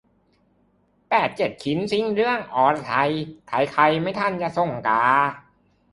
[1.07, 3.11] เปนเจ็ดชิ้นสิ้นเรื่องอรไทย
[3.47, 5.05] ใครใครไม่ทันจะสงกา